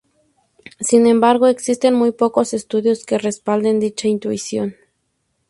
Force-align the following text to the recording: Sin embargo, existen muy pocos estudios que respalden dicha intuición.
Sin 0.79 1.05
embargo, 1.05 1.45
existen 1.45 1.93
muy 1.93 2.11
pocos 2.11 2.55
estudios 2.55 3.05
que 3.05 3.19
respalden 3.19 3.79
dicha 3.79 4.07
intuición. 4.07 4.73